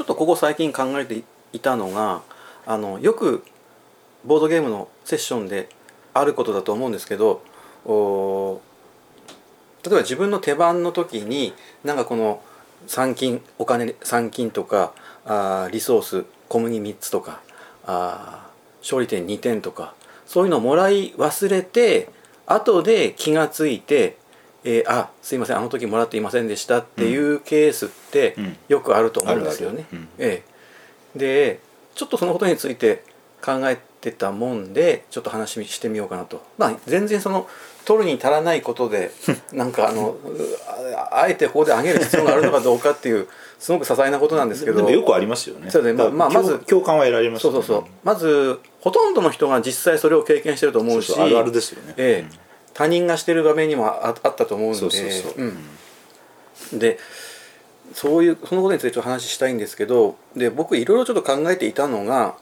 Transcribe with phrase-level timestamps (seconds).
[0.00, 2.22] ちょっとここ最近考えていたのが
[2.64, 3.44] あのよく
[4.24, 5.68] ボードゲームのセッションで
[6.14, 7.42] あることだと思うんですけど
[9.84, 11.52] 例えば自分の手番の時に
[11.84, 12.42] なんかこの
[12.86, 14.94] 参金お金参金とか
[15.26, 17.42] あリソース小麦3つとか
[17.84, 18.48] あ
[18.80, 19.92] 勝利点2点とか
[20.24, 22.08] そういうのをもらい忘れて
[22.46, 24.16] 後で気がついて、
[24.64, 28.36] えー、あすいませんあの時もらっていませんでしたっていうケースって
[28.68, 29.86] よくあると思うんですよね。
[30.18, 30.42] え
[31.14, 31.60] え、で
[31.94, 33.02] ちょっとそのことについて
[33.42, 36.42] 考えてたもんでちょっと話してみようかなと。
[36.58, 37.48] まあ全然その
[37.84, 39.10] 取るに足らないことで
[39.52, 40.16] なんかあの
[41.10, 43.26] あえてここで上げる必要があるのかどうかっていう
[43.58, 44.78] すごく些細なことなんですけど。
[44.78, 45.70] でもよくありますよね。
[45.70, 47.84] そうですね、まあ、まず共感は得られます、ね、そうそうそう。
[48.04, 51.14] まずほとんどの人が実際それを経験してると思うし。
[51.18, 52.49] あるあるですよね、ええ、
[52.80, 54.88] 他人がしてる場面にもああったと思うんで。
[56.72, 56.98] で
[57.92, 62.36] そういうそのことについてちょっと話したいんですけどで僕いろいろちょっと考えていたのが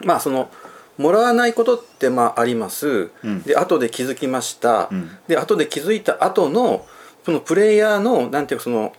[0.00, 0.48] まあその
[0.96, 6.86] もらわないことってまああります、うん、で後で気づきました、うん、で後で気づいた後の
[7.26, 8.94] そのプレイヤーのなんていうかその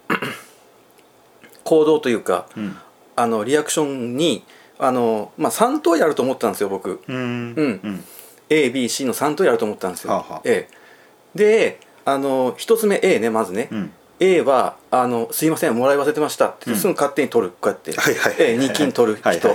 [1.64, 2.78] 行動というか、うん、
[3.16, 4.44] あのリアクションに
[4.78, 7.20] あの、まあ、3通りあると思ったんですよ僕、うん、う
[7.90, 8.04] ん、
[8.50, 10.68] ABC の3通りあると思ったんですよ、ははえ
[11.36, 19.50] え、であの1つ目 A ねまずね、うん、A はあの「すいませんもらい忘れてました」ってすぐ勝手に取るこうやって、はいはい、え2金取る人。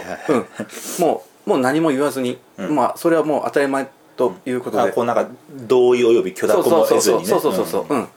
[1.02, 7.24] もうもう何も言わずに、まあそれはもう当たり前ということで、こうなんか同意および許諾も得ずにね。
[7.24, 8.08] そうそうそうそう。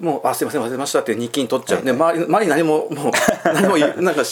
[0.00, 3.12] もう「あすいません忘れました」って日金取っちゃう、はい、で周り周り何ももう
[3.44, 4.22] 何もなんか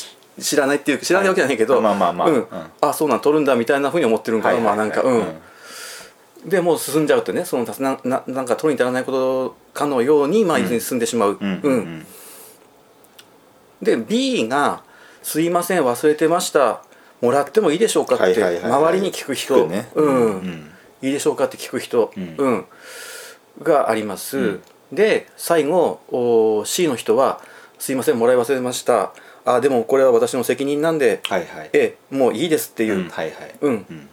[0.41, 2.47] 知らないっていう知らないわけじゃないけど、はい、まあまあまあ、うん、
[2.81, 5.03] あそうなん取るんだみたいなふうに思ってるんかな、まあなんか。
[5.03, 5.25] うん、
[6.44, 12.06] でもう進んじゃうとねそのなななんか取りに足らないことかのようにまあに進んでしまう、うん、うん、
[13.80, 14.82] で B が
[15.22, 16.82] 「すいません忘れてました。
[17.20, 22.64] もらってもいいでしょうか」って周りに聞く人、ね、うん、いいでしょうかって聞く人、うん。
[23.62, 24.60] があります、
[24.91, 27.41] で最後お C の人は
[27.78, 29.12] 「すいませんもらい忘れました」
[29.44, 33.54] あでもこれは私の責任なんで、はいはい、えもういいですっていう、うんはいはい。
[33.60, 34.08] うん、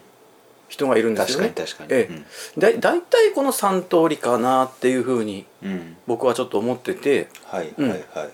[0.69, 1.49] 人がいるんですよね。
[1.49, 2.09] 確かに確かに、え
[2.57, 5.45] え、だ大体この3通りかなっていうふうに
[6.07, 8.29] 僕はちょっと思ってて、はいはいはい、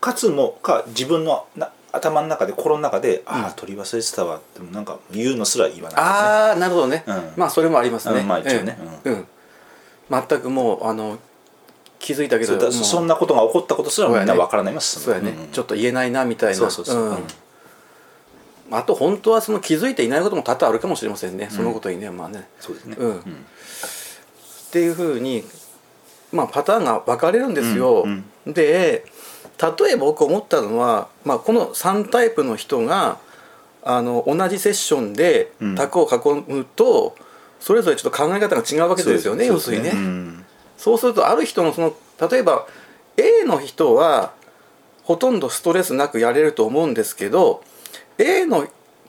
[0.00, 7.04] かつもか自分のな頭の中で心の中で「ああ取り忘れてたわ」ってなんか言うのすら言わない、ね、ああなるほどね、
[7.36, 9.26] まあそれもありますね、まあ一応ね、うん。
[10.10, 11.18] 全くもうあの
[11.98, 16.56] 気づいたけどそんなことが起こったことすらみんな分からないますそうやね、ちょっと言えないなみたいな。
[16.56, 17.18] そうそうそう、
[18.70, 22.48] あと本当はその気づいていないことも多々あるかもしれませんね、そのことにねまあね。
[22.60, 23.18] そうですね、うん。
[23.18, 23.22] っ
[24.70, 25.44] ていうふうに
[26.32, 28.06] まあパターンが分かれるんですよ、
[28.46, 29.04] で
[29.78, 33.18] 例えば僕思ったのは、まあ、この3タイプの人が
[33.82, 37.14] あの同じセッションで卓を囲むと、
[37.60, 40.44] それぞれちょっと考え方が違うわけですよね要するにね。
[40.76, 41.94] そうするとある人のその
[42.30, 42.66] 例えば
[43.16, 44.32] A の人は
[45.04, 47.62] ほとんどストレスなくやれると思うんですけど
[48.18, 48.66] A の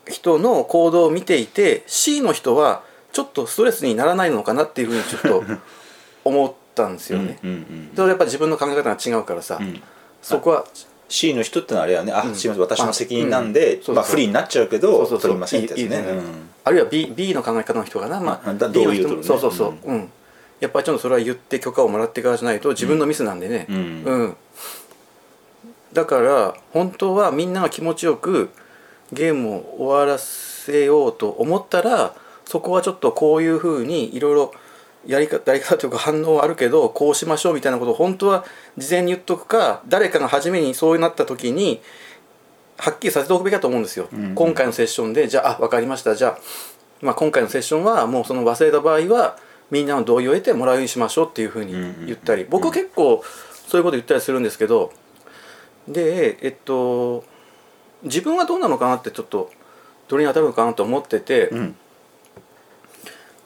[0.07, 5.43] 人の行動を見ていて C の人はちょっとストレスにならないのかなっていうふうにちょっと
[6.23, 7.39] 思ったんですよね。
[7.95, 9.81] それやっぱ自分の考え方が違うからさ、うん、
[10.21, 10.65] そこは
[11.07, 16.03] C の人ってのはあれはね、あ、すみません、私の責任なんで、まあ不利になっちゃうけど、取りませんってやつね。
[16.63, 20.11] あるいは B, B の考え方の人かな、まあ、どういう人そうそうそう、うん。
[20.59, 24.37] やっぱりちょっとそれは言って許可をもらってからじゃないと自分のミスなんでね、うん、うん、
[25.93, 28.49] だから本当はみんなが気持ちよく
[29.13, 34.53] ゲームを終わらせようと思ったらそこはちょっとこういうふうにいろいろ
[35.05, 38.45] やり方やり方というか反応あるけどこうしましょうみたいなことを本当は
[38.77, 41.81] 事前に言っとくか誰かが初めにそうなった時に
[42.77, 46.15] はっきりさせておくべきだと思うんですよ、うん、今回のセッションでじゃああ分かりました。
[46.15, 46.37] じゃあ、
[47.01, 49.37] まあ、今回のセッションはもうその忘れた場合は
[49.71, 51.73] みんなの同意を得てもらうようにしましょうっていうふうに
[52.05, 53.23] 言ったり、僕結構
[53.67, 54.91] そういうこと言ったりするんですけど。
[55.87, 57.23] でえっと
[58.05, 59.51] 自分はどうなのかなってちょっと
[60.07, 61.75] どれに当たるのかなと思ってて、うん、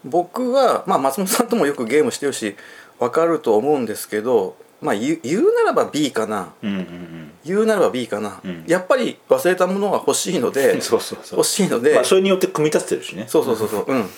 [0.03, 2.55] 僕は、まあ、松本さんともよくゲームしてるし
[2.99, 13.25] 分かると思うんですけど、まあ、言言うならば B かな、うんうんうん、言うならば B かな、うん、やっぱり忘れたものが欲しいので 欲しいので、まあ、それによって組み立ててるしね。
[13.27, 13.85] そうそうそうそう。
[13.87, 14.09] うん。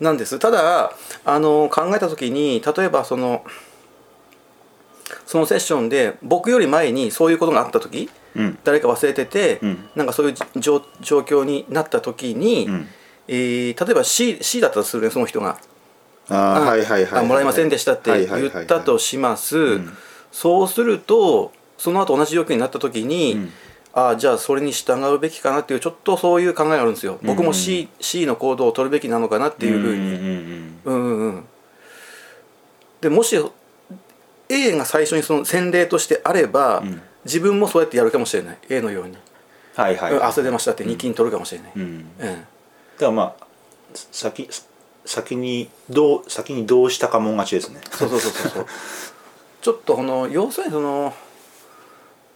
[0.00, 0.38] なんです。
[0.38, 0.92] ただ
[1.24, 3.44] あの考えた時に例えばその
[5.26, 8.08] そのセッションで僕より前にそういうことがあった時、うん、
[8.64, 12.88] 誰か忘れてて、うん、なんかそういう状況になった時に、うん、
[13.28, 15.58] えー、例えば C, C だったとするねその人が。
[16.30, 16.74] あ
[17.12, 19.80] あもらえませんでしたって言ったとします、
[20.32, 23.52] そうするとその後同じ要件になった時に、うん、
[23.92, 27.18] ああじゃあそれに従うべきかなっていうちょっとそういう考えがあるんですよ。
[27.22, 29.98] 僕も C,、C の行動を取るべきなのかなっていうふうに。
[30.84, 31.44] うんうんうん、
[33.02, 33.38] でもし
[34.48, 38.58] A が最初にその先例としてあれば、うん、自分もそうやってやるかもしれない。
[38.68, 39.16] A のように。
[39.76, 41.72] はいはい、あそれ出ましたって2金取るかもしれない。
[41.76, 41.82] うん。
[41.82, 42.44] うん、だか
[43.00, 43.46] らまあ
[44.12, 44.48] 先
[45.04, 47.80] 先にどう先にどうしたかもん勝ちですね。
[47.90, 48.66] そうそうそうそう
[49.60, 51.14] ちょっとこの要するにその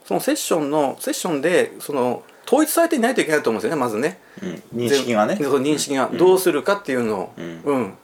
[0.04, 5.36] そのセッションのセッションでその統一されていないといけないと思うんですよねまずね、うん、認識がね。
[5.36, 6.08] その認識が。
[6.12, 7.94] どうするかっていうのを、うん、うん、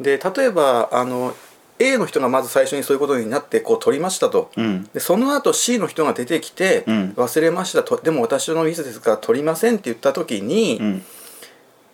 [0.00, 1.34] で例えばあの
[1.82, 8.00] A の人がまず最初にそういうことになってこう取りましたと、うん、でその後 C の人が出てきて、忘れましたと。
[8.00, 11.02] でも私のミスですから取りませんって言った時に、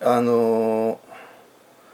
[0.00, 1.00] あの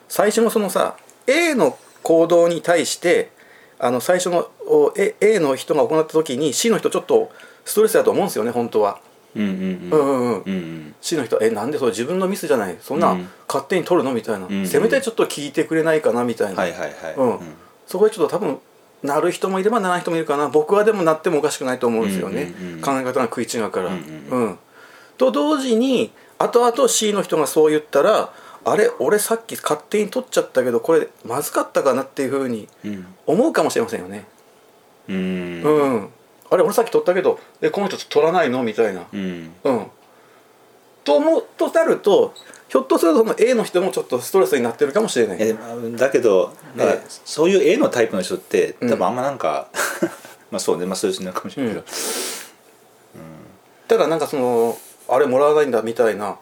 [0.08, 0.96] 最初のそのさ
[1.26, 3.31] A の行動に対して
[3.79, 4.50] あの最初の
[4.96, 7.31] A, A の人が行った時に C の人ちょっと
[7.64, 9.00] ストレスだと思うんですよね本当は。
[9.37, 9.43] うん
[9.91, 10.94] うんうん。
[11.00, 12.76] C の人えなんでそれ自分のミスじゃない？
[12.81, 13.17] そんな
[13.49, 14.14] 勝手に取るの？
[14.14, 14.55] みたいな、うん。
[14.55, 16.25] うん、せめてちょっと聞いてくれないかな？
[16.25, 17.14] みたいな、はいはいはい。
[17.17, 17.38] うん、
[17.86, 18.58] そこでちょっと多分
[19.02, 20.48] なる人もいればならない人もいるかな。
[20.48, 23.88] 僕はでもなってもおかしくないと思うんですよね、うんうんうん、考え方が食い違うから。
[23.88, 24.58] うん、うん、
[25.19, 28.32] と同時に後々 C の人がそう言ったら
[28.64, 32.66] あれ俺さっき勝手に取っちゃったけどこれまずかったかなっていうふうに
[33.26, 34.25] 思うかもしれませんよね。
[35.06, 36.08] うん、うん、
[36.50, 38.62] あれ俺さっき取ったけどえこの人取らないの？
[38.62, 39.04] みたいな。
[39.12, 39.86] うん、うん、
[41.04, 42.32] と思うとなると
[42.75, 45.37] ひょっとするとその A の人もちょっとストレスになってるかもしれない。
[45.41, 45.55] え
[45.97, 49.69] だけど、ね、そういう A のタイプの人って多分あんまなんか、
[50.03, 50.09] うん、
[50.50, 51.87] まあそうねまあそういう人になるかもしれないけど。
[53.15, 53.21] うん、
[53.87, 54.76] ただなんかその
[55.09, 56.37] あれもらわないんだみたいな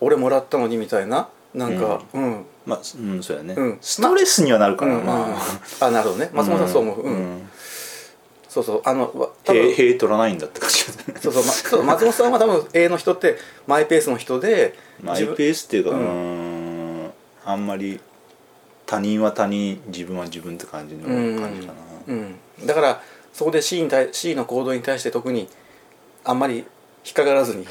[0.00, 5.36] 俺もらったのにみたいななんか、うん、まあうんそうやね、うん、ストレスにはなるから、ま
[5.80, 6.30] あ、あなるほどね。
[6.32, 7.45] 松本さんそう思う、うん
[8.56, 9.06] そうそうあの
[9.44, 10.76] 多分取らないんだって感じ。
[11.20, 13.36] そうそう、ま、そう松本さんは多分 A の人って
[13.66, 17.10] マイペースの人でマイペースっていうかうん。
[17.44, 18.00] あんまり
[18.86, 22.34] 他人は他人自分は自分って感じの感じかな、うん。
[22.64, 23.02] だから
[23.34, 25.48] そこで C, に対 C の行動に対して特に
[26.24, 26.64] あんまり引
[27.10, 27.66] っかからずに、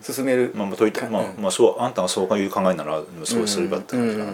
[0.00, 4.32] 進める、まあまあといったまあ、まあそうあんたがそういう考えならそうすればって感じかな、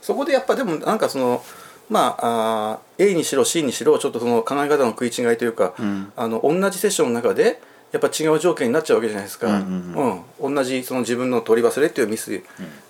[0.00, 1.42] そこでやっぱでもなんかその
[1.88, 7.60] まああ A にしろ C にしろちょっとその考え方の食い違いというか、うん、あの同じセッションの中で
[7.92, 12.42] やっぱ違う条件になっちゃうわけじゃないですか、うん同じその自分の取り忘れっていうミス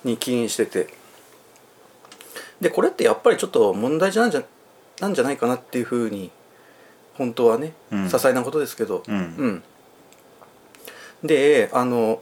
[0.03, 0.89] に起因してて、
[2.61, 4.43] でこれってやっぱりちょっと問題じゃなんじゃ
[5.01, 6.31] なんじゃないかなっていうふうに
[7.15, 9.63] 本当はね、うん、些細なことですけど、うん、うん、
[11.23, 12.21] であの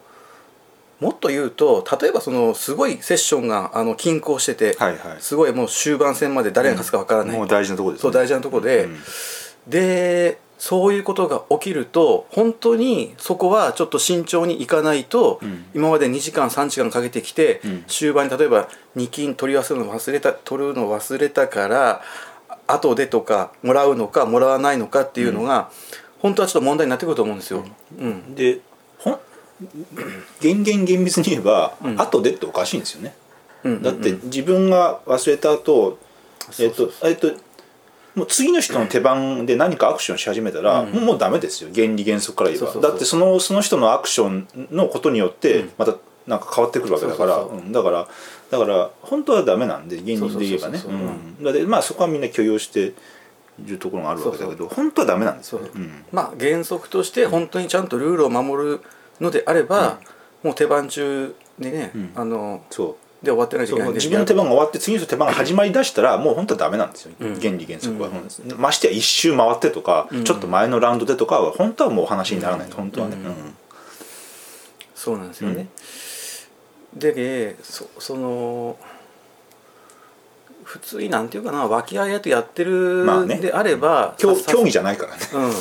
[1.02, 8.88] もっと言うと例えばそのすごいセッションがあの均衡してて、はいはい、すごいもう終盤戦まで誰が勝つか分からない、うん、もう大事なとこです、ね、そう大事なとこで、
[9.66, 22.02] でそういうことが起きると本当にそこはちょっと慎重にいかないと、うん、今まで2時間3時間かけてきて、うん、終盤に例えば2金取り忘れるの忘れた取るの忘れたから
[22.68, 25.64] 後でとかもらうのかもらわないのかっていうのが、うん、
[26.20, 27.64] 本当はちょっと問題になってくると思うんですよ。
[27.98, 28.60] うん、で
[30.40, 33.14] 厳厳厳密に言えば、うん、後でっておかしいんですよね。
[33.82, 35.98] だって自分が忘れた後
[36.58, 37.32] えっとえっと
[38.14, 41.70] もう次の人の手番で何かアクションし始めたら、うん、もうダメですよ。
[41.74, 42.80] 原理原則から言えば。
[42.80, 45.94] だってそのその人のアクションのことによってまた
[46.26, 47.46] なんか変わってくるわけだから。
[47.70, 48.08] だから
[48.50, 50.78] だから本当はダメなんで現実で言えばね。
[51.40, 52.92] だまあそこはみんな許容して
[53.64, 55.68] いるところがあるわけだけど本当はダメなんですよ、ね、
[56.10, 58.80] まあ原則として本当にちゃんとルールを守る
[59.20, 59.98] のであれば、
[60.42, 62.96] もう手番中でね、あのそう。
[63.22, 68.10] で終わってない時間自分の手番が終わって次の手番が始まりだしたらもう本当はダメなんですよ、原理原則は、
[68.58, 73.16] ましてや一周回ってとか、ちょっと前のラウンドでとかは本当はもう話にならない、本当はね、
[74.94, 75.68] そうなんですよね、
[76.94, 78.76] でそその
[80.64, 83.06] 普通になんていうかな和気あいあいとやってる
[83.40, 85.52] であれば、競技じゃないからね、うん、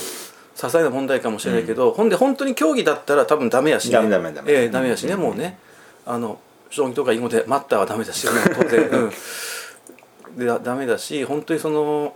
[0.62, 3.94] 些細な問題かもしれないけど、うん、ほんで本当に競技だったら多分ダメやしね。
[3.94, 5.58] ダメダメダメ、えー、ダメやしね、うん、もうね。
[6.06, 6.39] あの
[6.70, 12.15] 将棋とか囲碁で待ったはダメだし、ね、当然、うん、でダメだし本当にその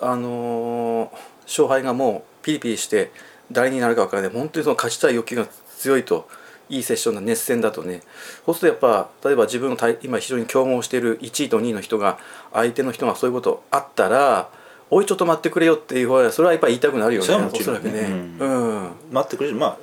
[0.00, 1.10] あのー、
[1.42, 3.10] 勝敗がもうピリピリして
[3.50, 4.30] 誰になるか分からない。
[4.30, 5.46] 本当にその勝ちたい欲求が
[5.78, 6.28] 強いと。
[6.68, 8.02] いいセッションな熱戦だとね。
[8.44, 12.18] そうするとやっぱ例えば自分の今非常に競合している1位と2位の人が
[12.52, 14.50] 相手の人がそういうことあったら
[14.90, 18.00] おいちょっと待ってくれよっていうそれはやっぱり言いたくなるよねおそらくね、
[18.38, 19.78] うん、うん、待ってくれま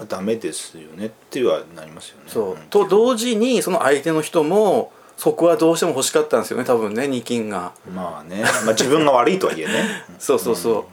[0.00, 2.24] あダメですよねってはなりますよね。
[2.26, 7.72] そう、と同時にその相手の人もそこはどうしても欲しかったんですよね多分ね二金が。
[7.92, 10.04] まあね、まあ、自分が悪いとはいえね。
[10.18, 10.84] そうそうそう、うん、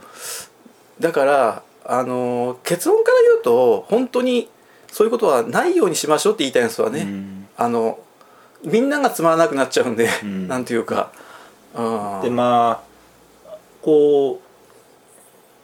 [1.00, 4.50] だからあの結論から言うと本当に
[4.92, 8.00] そういうことはないようにしましょうって言いたいんですわね、うん、あの
[8.64, 11.12] みんながつまらなくなっちゃうんで、うん、なんていうか、
[12.22, 12.89] でまあ
[13.82, 14.42] こ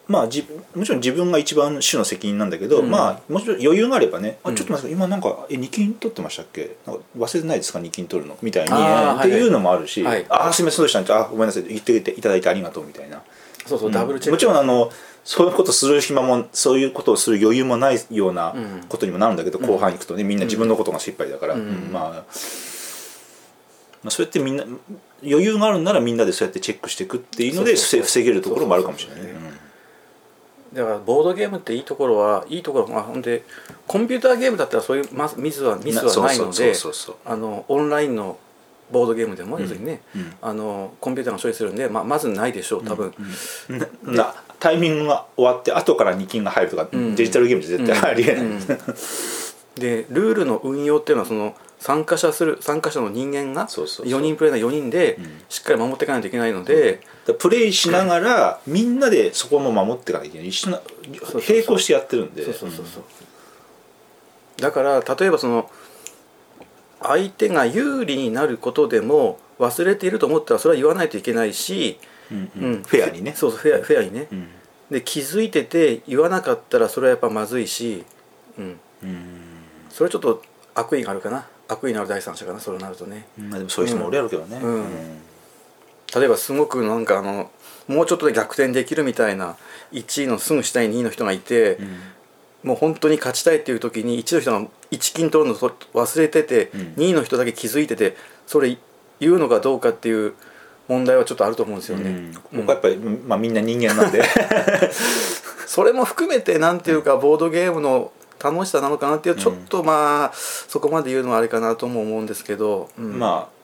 [0.07, 6.75] うまあじもちろん自分が一番主の責任なんだけど、うん、まあもちろん余裕があればね「あちょっと待って今なんかえ2金取ってましたっけ？
[6.85, 11.19] なんか忘れてないですか？2金取るの」みたいに、っていうのもあるし「はい、ああすみませんそうでした。
[11.19, 11.63] あごめんなさい。
[11.63, 13.23] 言っていただいてありがとう」みたいな。
[13.65, 14.33] そうそう、ダブルチェック。
[14.33, 14.91] もちろんあの
[15.23, 18.53] そういうことする暇もそういうことをする余裕もないような
[18.89, 22.23] ことにもなるんだけど、後半いくとねみんな自分のことが失敗だから、まあ
[24.05, 24.63] まあ、そうやってみんな
[25.23, 29.33] 余裕があるならみんなでそうやってチェックしていくっていうので防げるところもあるかもしれないね。
[30.73, 33.43] だからボードゲームっていいところはいいところまあほんで
[33.87, 35.03] コンピューターゲームだったらそういう
[35.37, 36.73] ミスはミスはないので
[37.25, 38.37] あのオンラインの
[38.91, 43.13] ボードゲームでも要するにね、うん、あのコンピューターが処理するんで、まあ、まずないでしょう多分、
[43.69, 44.11] うん。
[44.11, 44.25] うん、
[44.59, 48.45] タイミングが終わって後から2金が入るとか、デジタルゲームで絶対ありえない、
[49.75, 60.47] でルールの運用っていうのはその参加者する参加者の人間が4人プレイヤー4人でしっかり守っていかないといけないので、うん、プレイしながらみんなでそこも守っていかないといけない。
[60.47, 60.81] 一緒な
[61.47, 62.43] 並行してやってるんで。
[64.57, 65.69] だから例えばその
[67.03, 71.99] 相手が有利になることでも忘れていると思ったらそれは言わないといけないし、
[72.31, 73.33] うんうん、フェアにね。
[73.35, 74.47] そうそうフェアフェアにね、うん、
[74.89, 78.03] で気づいてて言わなかったらそれはやっぱまずいし、
[78.57, 79.27] うん、うん、
[79.89, 80.41] それはちょっと
[80.73, 84.85] 悪意があるかな悪意のある第三者かなそうなるとね、まあ、でもそういう人もおるやろうけどね、うん。
[86.15, 87.49] 例えばすごくなんかあの
[87.87, 89.57] もうちょっとで逆転できるみたいな
[89.91, 91.77] 1位のすぐ下に2位の人がいて、
[92.63, 98.17] もう本当に勝ちたいっていう時に1位の人が1金取るの忘れてて、うん、2位の人だけ気づいてて
[98.47, 98.77] それ
[99.19, 100.33] 言うのかどうかっていう
[100.87, 102.31] 問題はちょっとあると思うんですよね。
[102.53, 104.23] うん、やっぱり、まあ、みんな人間なんで。
[105.67, 108.11] それも含めてなんていうかボードゲームの
[108.51, 113.55] 楽しさなのかなっていうちょっとまあ、そこまで言うのはあれかなとも思うんですけど、うん、まあ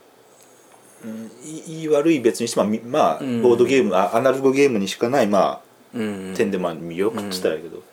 [1.67, 5.61] いい悪い別にしてもまあ、ボードゲームあアナログゲームにしかないま
[5.93, 7.83] あ、点でまあ魅力って言ったらいいけど、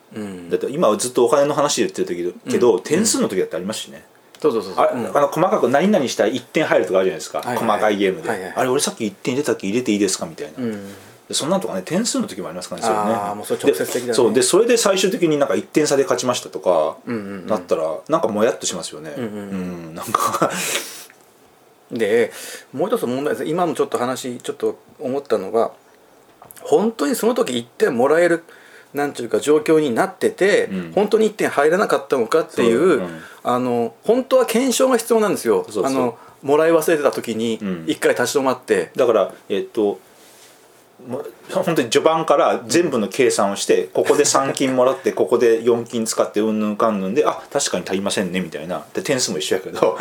[0.49, 4.05] だって今はずっとお金の話で言ってるけど、点数の時だってありますしね、
[4.39, 10.53] そうそうそうあ,、あの細かく何々したら1点入るとかあるじゃないですか、細かいゲームで、あれ俺さっき1点入れたっけ入れていいですかみたいな、
[11.31, 13.03] そんなんとかね点数の時もありますからねそれね。
[13.13, 19.13] あもうそれ直接的だ、ね、そうでそれで最終的になんか1点差で勝ちましたとか、なったらなんかもやっとしますよね。
[19.17, 20.51] うん、なんか。
[21.91, 22.31] で
[22.71, 23.45] もう一つ問題です。
[23.45, 25.71] 今のちょっと話ちょっと思ったのが
[26.61, 28.43] 本当にその時1点もらえる
[28.93, 35.65] なんていうか状況になってて、うん、本当に1点入らなかったのかっていう、うん、あの本当は検証が必要なんですよ。
[35.83, 39.99] あのもらい忘れてた時に一回立ち止まって、だからえっと
[41.51, 48.85] 本当に序盤から全部の計算をしてここで3金もらってここで4金使ってうんぬんかんぬんであ確かに足りませんねみたいな。
[48.93, 49.97] で点数も一緒やけど、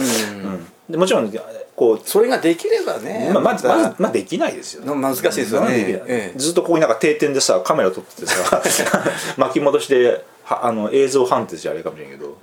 [0.91, 0.99] うん。
[0.99, 1.33] もちろん
[1.77, 5.75] こうそれができればね、まあ、まずまあ、できないですよ、ね、難しいですよね、
[6.07, 8.63] ええ、ずっとここになんか定点でさカメラ撮っててさ
[9.37, 12.35] 巻き戻しであの映像判定じゃあれかもしれんけど、うん、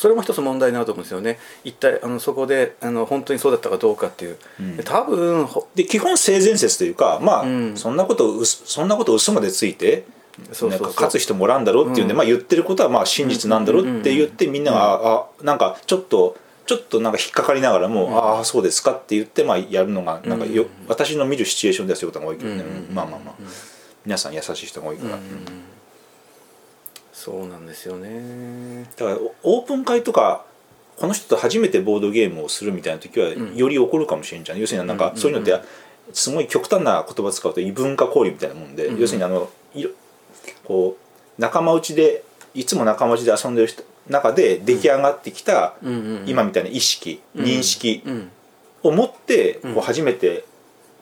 [0.00, 1.38] それも一つ問題になると思うんですよね。
[1.62, 10.04] 一体あのそこであの本当にそうだったかどうかっていう、うん、多分で基本性善説というかまあ、うん、そんなことそんなこと嘘までついて
[10.52, 23.34] そうそう勝つ人もらうんだろうっていうんで、うん、まあ、言ってることはまあ真実なんだろうって言ってみんなが、うん、あなんかちょっとちょっとなんか引っかかりながらも「うん、ああそうですか」って言ってまあやるのがなんかよ、うん、私の見るシチュエーションではそういうことが多いけどね、うん、まあまあまあ、
[24.06, 25.18] 皆さん優しい人が多いから、
[27.22, 28.84] そうなんですよね。
[28.96, 30.42] だからオープン会とか
[30.96, 35.60] この人と初めてボードゲームをするみたいな時はより起こるかもしれんじゃん、要するになんかそういうのって
[36.14, 39.50] すごい極端な言葉使うと異文化交流みたいなもんで、要するにあの
[40.64, 42.24] こう仲間内で
[42.54, 45.74] いつも仲間内で遊んでる人中で出来上がってきた、
[46.24, 48.02] 今みたいな意識、認識
[48.82, 50.46] を持ってこう初めて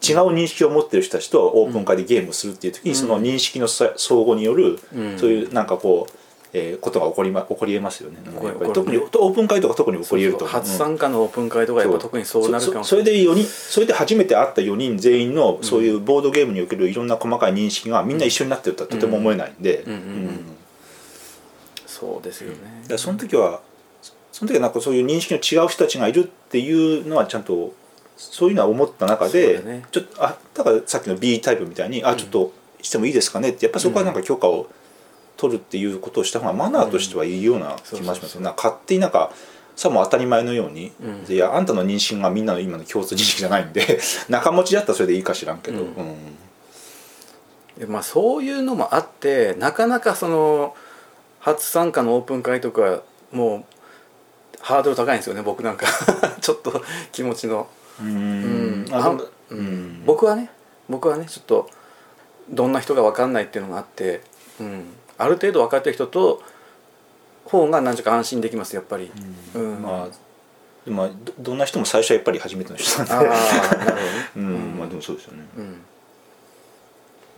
[0.00, 4.78] 違う認識を持ってる人たちとオープン会でゲームをするっていう時にその認識の相互による
[5.16, 6.12] そういうなんかこう
[6.52, 8.18] えー、ことが起こりま起こりえますよね。
[8.72, 19.84] 特にオープン会とか特に起こりえると初参加のオープン会とかやっぱ特にそうなるかもそれで4人それで初めて会った4人全員のそういうボードゲームにおけるいろんな細かい認識がみんな一緒になってるとはとても思えないんで。
[21.86, 22.84] そうですよね。
[22.86, 23.60] だその時は
[24.32, 27.74] その時はなんかそういう認識の違う人たちがいるっていうのはちゃんと
[28.18, 34.68] そういうのは思った中で、ね、ちょっとあだからさっきの B タイプみたいに、うん、あちょっとしてもいいですかねってやっぱそこはなんか許可を
[35.36, 39.30] 取るっていうことをした方がマナーとしてはいいような気がしますな勝手になんか
[39.76, 46.16] さも当たり前のように、うん、いやあんたの妊娠がみんなの今の共通認識じゃないんで 仲持ちだったらそれでいいか知らんけど、うん。
[47.86, 50.74] まあ、そういうのもあってなかなかその
[51.38, 53.64] 初参加のオープン会とかもう
[54.60, 55.86] ハードル高いんですよね僕なんか。
[56.40, 56.82] ちょっと
[57.12, 57.68] 気持ちの
[58.00, 58.86] うん。
[59.50, 60.04] うん。
[60.04, 60.50] 僕はね
[60.88, 61.70] 僕はねちょっと
[62.50, 64.22] どんな人が分かんないっていうのがあって、
[64.60, 64.84] うん、
[65.18, 66.42] ある程度分かってる人と
[67.44, 69.10] 方が何ちゅうか安心できますやっぱり、
[69.54, 70.08] うん、まあ
[70.84, 73.14] でもどんな人も最初はやっぱり初めての人なんで。
[73.14, 74.02] ああなるほどね、
[74.36, 75.80] うん、まあでもそうですよね、うん。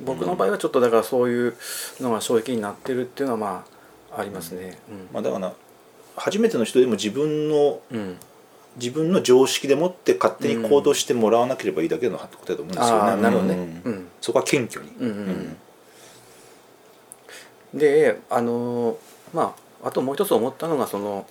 [0.00, 1.56] 僕の場合はちょっとだからそういう
[2.00, 3.64] のが衝撃になってるっていうのはま
[4.12, 5.08] あありますね、うん。
[5.12, 5.52] まあ、だから
[6.16, 8.16] 初めての人でも自分の、うん、
[8.76, 13.22] 自分の常識でもって勝手に行動してもらわなければいいだけのことだと思うんですよね。
[13.22, 14.92] なるほどね、うん、そこは謙虚に。
[15.00, 15.56] うんうん
[17.72, 18.96] うん、であの
[19.34, 21.26] まああともう一つ思ったのがその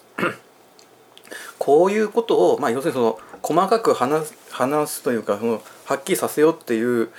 [1.58, 7.10] こういうことを、まあ、要するにその細かく話す話すというかそのはっきりさせようっていう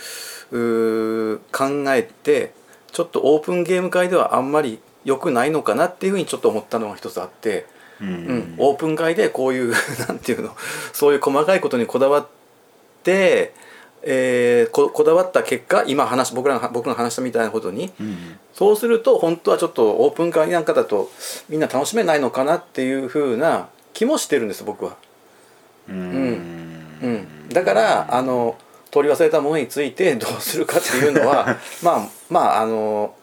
[0.53, 2.53] う考えて
[2.93, 7.67] ちょっとオープンゲーム界ではあんまり良くないのかなっていうふうにちょっと思ったのが一つあって。
[8.01, 9.75] うん、オープン会でこういう
[10.09, 10.57] なんていうの？
[10.93, 12.27] そういう細かいことにこだわっ
[13.03, 13.53] て、
[14.03, 21.11] えー、ここだわった結果今話僕らが僕が話したみたいなことに、うん、そうすると本当はちょっとオープン会なんかだと
[21.49, 24.97] みんな楽しめないのかなっていうふうな気もしてるんです僕は。
[25.89, 25.97] うん。
[27.03, 28.57] うん、だからあの
[28.91, 33.15] 取り忘れたものについてどうするかっていうのは まあまああの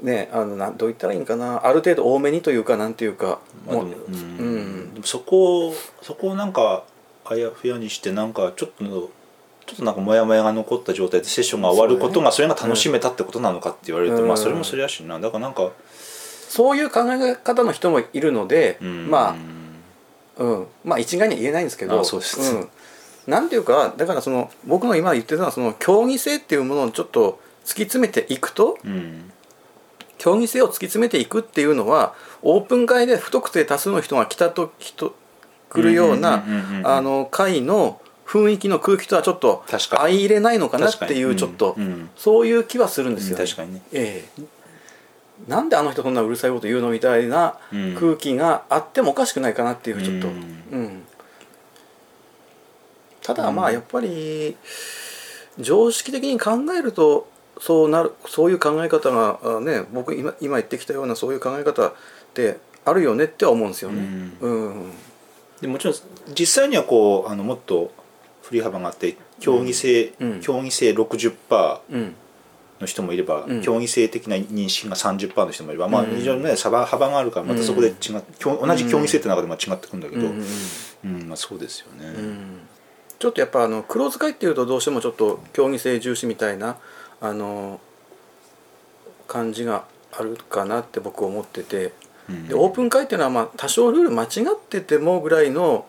[0.00, 1.66] ねあのなんどう言ったらいいんかな。
[1.66, 6.84] ある程度多めにというかなんていうか、まあ、うん、そこをそこをなんか
[7.24, 15.20] あやふやにしてなんかちょっとちょっとなんかモヤモヤが残った状態でセッションが終わることがそれが楽しめたってことなのかって言われると、まあそれもそれやしな。
[15.20, 15.70] だからなんか
[16.48, 19.36] そういう考え方の人もいるので、まあ、
[20.42, 22.68] うん、まあ一概には言えないんですけどそうです、うん、
[23.26, 29.30] なんていうかだからその僕の今言ってたのはその競技性っていうものをちょっと突き詰めていくと、うん、
[30.22, 35.16] 競技性を突き詰めていくっていうのはオープン会で不特定多数の人が来たと人
[35.68, 36.44] 来るような
[36.84, 41.76] あの会の雰囲気の空気とはちょっと相入れないのかなっていうちょっと、
[42.16, 44.42] そういう気はするんですよ、ね、確かにね、ええ。
[45.48, 47.56] なんであの人そんなうるさいこと言うのみたいな
[47.98, 50.34] 空気があってもおかしくないかなっていうちょっと、うん、
[50.70, 51.02] うん、
[53.24, 54.56] ただまあやっぱり
[55.58, 57.31] 常識的に考えると
[57.62, 61.94] そうなるそういう考え方がね僕今今言ってきたようなそういう考え方っ
[62.34, 64.02] てあるよねっては思うんですよね。
[64.40, 64.92] うん、うん、
[65.60, 65.94] でもちろん
[66.36, 67.92] 実際にはこうあのもっと
[68.42, 72.12] 振り幅があって競技性、うん、競技性60%
[72.80, 77.94] の人もいれば、うん、競技性的な認識が30%の人もいれば、まあ非常にね幅幅があるからまたそこで違っ
[78.40, 82.12] 同じ競技性って中でも違ってくるんだけど、うんまあ、そうですよね。
[83.20, 86.78] ちょっとやっぱあの黒使いっていうとどうしてもちょっと競技性重視みたいな
[87.22, 87.80] あの
[89.28, 91.92] 感じがあるかなって僕思ってて、
[92.28, 95.86] うん、でオープン会っていうのはまあ多少ルール間違っててもぐらいの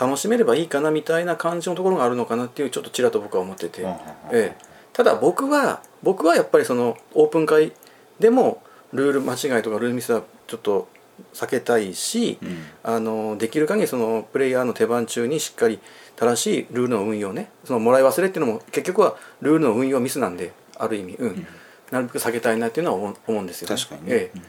[0.00, 3.82] 楽しめればいいかなみたいな感じのところがあるのかなっていうちょっとちらと僕は思ってて、
[4.30, 4.56] ええ、
[4.92, 7.72] ただ僕は僕はやっぱりそのオープン会
[8.20, 10.88] でもルール間違いとかルールミスはちょっと
[11.34, 15.80] 避けたいし、うん、あのできる限りそのプレイヤーの手番中にしっかり
[16.14, 17.50] 正しいルールの運用ね。
[17.64, 21.46] そのもらい忘れっていうのも結局はルールの運用ミスなんである意味、うん、
[21.90, 24.40] なるべく避けたいなっていうのは思思うんですよ、ね、確かに、ね、ええ。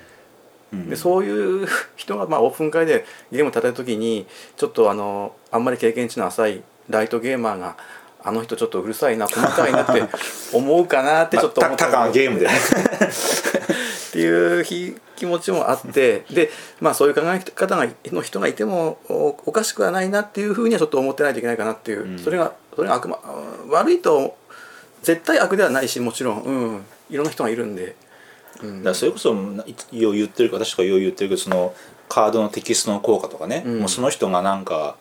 [0.74, 7.78] うん、でそういう 人がまあオープン会でゲームを叩いた時にちょっとあのあんまり経験値の浅いライトゲーマーが
[8.24, 10.04] あの人ちょっとうるさいな細かいなって
[10.52, 12.52] 思うかなってちょっと思った、まゲームで っ
[14.12, 14.66] ていう
[15.16, 16.50] 気持ちもあってで
[16.82, 23.20] まあそういう考え方がの人がいてもおかしくはないなっていうふうにはちょっと思ってないといけないかなっていう、うん、それがそれが悪魔
[23.70, 24.36] 悪いと
[25.04, 27.96] 絶対悪ではないしもちろん、うん、いろんな人がいるんで、
[28.62, 31.74] うん、だそれこそよう言ってる私とかよう言ってるけどその
[32.10, 34.98] カードのテキストの効果とかね、うん、もうその人がなんか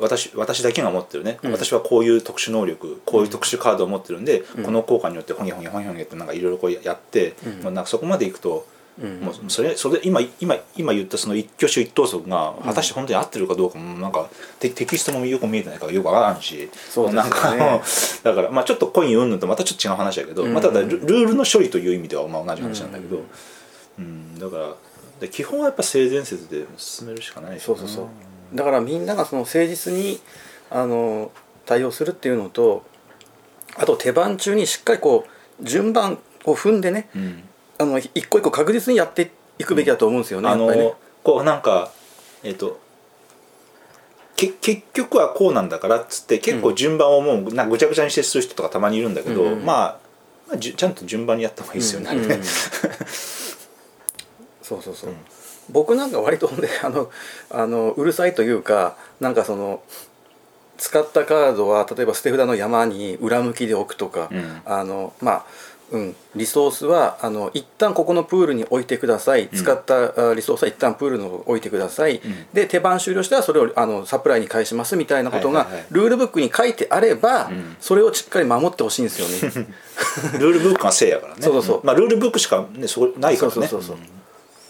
[0.00, 14.30] 私私だけが持ってるね、うん、私はこういう特殊能力こういう特殊カードを持ってるんで、うん、この効果によってほげほげほげほげってなんかいろいろこうやって、うん、もうなんかそこまでいくともうそれそれ今今今言ったその一挙手一投足が果たして本当に合ってるかどうかもなんか
[14.60, 16.70] テテキストもよく見えてないからよくわからんし。
[16.90, 17.56] そう、ね、なんか
[18.22, 23.16] だからまあちょっとコインうんぬんとまたちょっと違う話だけど、うん、またルルールの処理という意味ではまあ同じ話なんだけど、
[23.98, 24.74] うん、うん、だから
[25.18, 28.06] で基本はやっぱ性善説で進めるしかないそうそうそう。
[28.56, 30.20] だからみんながその誠実に
[30.70, 31.32] あの
[31.66, 32.84] 対応するっていうのと
[33.74, 35.26] あと手番中にしっかりこ
[35.60, 37.42] う順番を踏んでね、うん
[37.84, 40.48] あの一個一個確実にやっていくべきだと思うんですよね。
[40.48, 41.92] あの、ね、こうなんか
[42.42, 42.80] えっ、と
[44.36, 49.52] け結局はこうなんだからっつって結構順番をもうなぐちゃぐちゃにしてする人とかたまにいるんだけど、うん。
[49.52, 49.98] うん、まあ、
[50.48, 52.18] まあ、ちゃんと順番にやった方がいいですよね、うん。
[52.18, 52.44] うん、
[54.62, 55.16] そうそうそう、うん、
[55.70, 57.10] 僕なんか割とねあの
[57.50, 59.82] あのうるさいというかなんかその
[60.76, 65.44] 使ったカードは例えば捨て札の山に裏向きで置くとか、うん、あのまあ
[65.92, 79.66] うん、リソースはあの一旦ここのプールに置いてください、使ったリソースは一旦プールに置いてください、うん、で手番終了したらそれをあのサプライに返しますみたいなことがルールブックに書いてあれば、それをしっかり守ってほしいんですよね。
[80.38, 81.42] ルールブックがせいやからね。
[81.42, 81.80] そうそうそう。
[81.84, 83.54] まあルールブックしかねそないからね。
[83.54, 83.96] そうそうそう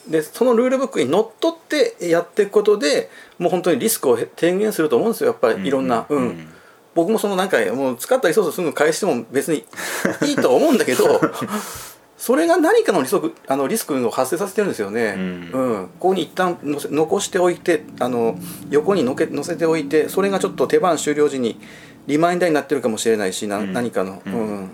[0.09, 5.29] でそのルールブックにのっとってやっていくことでもう本当にリスクを低減すると思うんですよ。
[5.29, 6.05] やっぱりいろんな。
[6.09, 6.49] うん、うん
[6.95, 9.65] 僕もそのなんかもう使ったリソースすぐ返しても別に
[10.27, 11.21] いいと思うんだけど
[12.17, 18.39] それが何かのリスクあのリスクを発生させてるんですよね、うん、うん、ここに一旦のせ残しておいてあの
[18.71, 21.61] 横にのけ乗せておいてそれがちょっと手番終了時に
[22.07, 24.71] リマインダーになってるかもしれないしな、うん、何かの、うん、うん。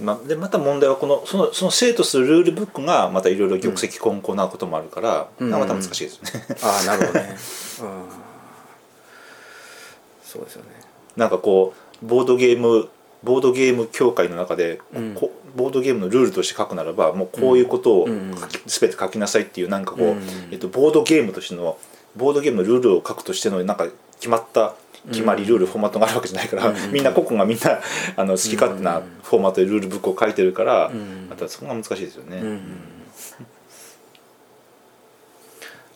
[0.00, 6.56] までまた問題はこのそのその生徒するルールブックがまたいろいろ玉石混交なこともあるから、うん、また難しいですね。
[6.62, 7.36] ああなるほどね。
[7.82, 8.27] うん
[10.28, 10.68] そうですよね。
[11.16, 12.90] なんかこうボードゲーム
[13.24, 18.06] ボードゲーム協会の中で、うん、ボードゲームのルールとして書くならばもうこういうことを
[18.66, 21.78] 全て書きなさいっていうなんかこう、うん、えっと、ボードゲームとしての
[22.14, 24.74] ボードゲームのルールを書くとしてのなんか決まった
[25.10, 27.80] 決まりルール、フォーマットがあるわけじゃないから、みんな個々がみんな
[28.16, 30.90] あの好き勝手なフォーマットでルールブックを書いてるから、
[31.30, 32.42] またそこが難しいですよね。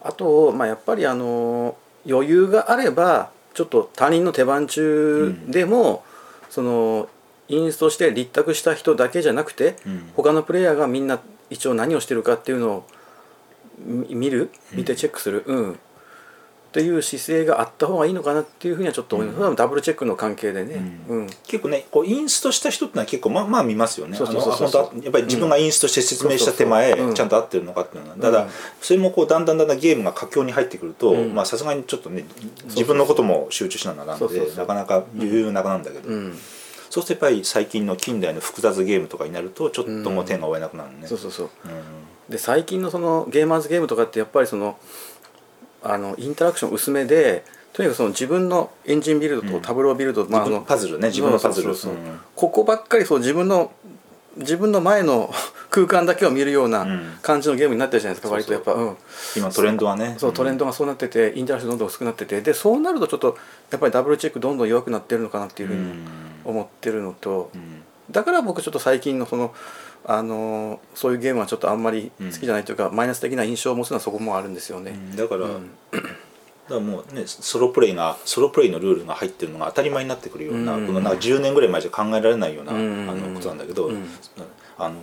[0.03, 1.77] あと、まあ、やっぱりあの
[2.09, 6.05] 余裕があればちょっと他人の手番中でも、
[6.47, 7.09] うん、その
[7.49, 12.87] インストして立託した人だけじゃなくて、うん、他のプレイヤーがみんな一応何をしてるかっていうのを
[13.87, 14.51] 見る？
[14.73, 15.79] 見てチェックする、うん、
[16.73, 24.17] っていう姿勢があった方がいいのかなっていうふうにはちょっと思います、うん、ダブルチェックの関係でね、うん、結構ねこうインストした人ってのは結構まあまあ見ますよね。
[24.17, 25.03] そうそうそうそう。
[25.03, 28.49] やっぱり自分がインストして説明した手前、ちゃんと合ってるのかっていうのは、ただ
[28.81, 32.25] それもこうだんだんだんだんゲームが佳境に入ってくるとまあさすがにちょっとね
[32.69, 36.09] 自分のことも集中しながらなんでなかなか余裕なくなんだけど、
[36.89, 41.51] そうするとやっぱり最近の近代の複雑ゲームとかになるとちょっともう手が負えなくなるね、そうそうそう、
[42.31, 44.79] で最近のそのゲーマーズゲームとかってやっぱりその
[45.83, 51.75] あのインタラクション薄めでとにかくその自分のエンジンビルドとタブロービルド、うん、まあ、あのパズルね自分のパズル。
[52.37, 53.73] ここばっかりそう自分の
[54.37, 55.33] 自分の前の
[55.71, 56.87] 空間だけを見るような
[57.23, 58.97] 感じのゲームになってるじゃないですか、割とやっぱ、うん、
[59.37, 60.17] 今トレンドはね。
[60.19, 63.39] そうトレンドがそうなっててインタラクションどんどん薄くなっててでそうなるとちょっと
[63.71, 65.81] やっぱりダブルチェックどんどん弱くなってるのかなっていうふうに
[66.45, 67.51] 思ってるのと、
[68.13, 69.55] だから僕ちょっと最近のその
[70.05, 76.09] あのそういうゲームはちょっとあんまり好きじゃないというか、うん、マイナス的な印象を持つのはそこもあるんですよね、うん、だから、うん、だか
[76.69, 83.91] らもうねソロプレイがソロプレイのルールが入ってるのが当たり前になってくるような、このなんか10年ぐらい前じゃ考えられないような、あのことなんだけど、
[84.77, 84.95] あの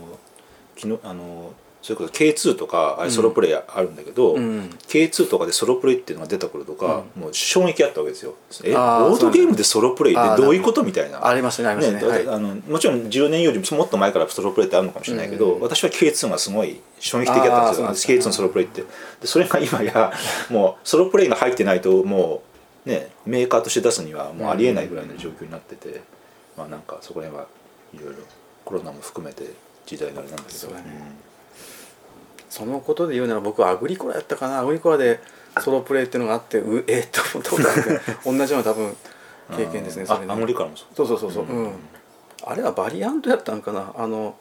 [0.75, 8.35] 昨日あのそれこそ K2 とかあれソロプレイあるんだけど、うん、K2 とかでソロプレイっていうのが出た頃とか、うん、もう衝撃あったわけですよ。
[8.65, 11.25] えボードゲームでソロプレイってどういうことみたいな。
[11.25, 18.17] ありましたねありましたね、ねあのもちろん10年よりもっと前からソロプレイってあるのかもしれないけど、うん、私は K2 がすごい衝撃的だったんですよ。
[18.17, 18.81] K2 のソロプレイって。
[18.81, 18.87] で
[19.27, 20.11] それが今や
[20.51, 22.43] もうソロプレイが入ってないとも
[22.85, 26.01] うねメーカーとして出すにはもうありえないぐらいの状況になってて、
[26.57, 27.47] まあなんかそこら辺は
[27.93, 28.21] いろいろ
[28.65, 29.45] コロナも含めて
[29.85, 31.28] 時代のあれなんだけど、ね
[32.49, 34.59] そのことで言うなら僕はアグリコラやったかな。
[34.59, 35.19] アグリコラで
[35.59, 38.95] ソロプレイっていうのがあってう えっと思ったことある 同じような多分
[39.55, 40.33] 経験ですねそれね。
[40.33, 41.07] アグリコラもそう。
[41.07, 41.53] そうそうそう、う。
[41.53, 41.71] ん、うん、
[42.43, 43.93] あれはバリアントやったんかな。
[43.97, 44.35] あの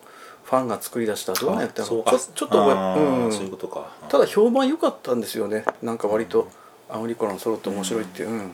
[0.45, 1.89] ファンが作り出したどうなんやったの。
[1.89, 3.91] ちょちょっとうん、そういうことか。
[4.09, 5.65] ただ評判良かったんですよね。
[5.83, 6.49] なんか割と、
[6.89, 8.53] アグリコラのソロって面白いっていう、うん、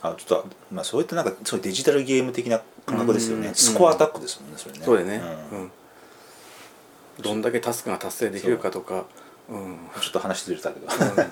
[0.00, 4.84] あちょっとまあそういったなんかそういうデジタルゲーム的な感覚ですよね、スコアアタックですもんねそれね。
[4.84, 5.22] そうだね。
[5.52, 5.70] うん
[7.20, 9.06] どんだけタスクが達成できるかとか、
[9.48, 11.28] うん、ちょっと話ずれたけど、うん、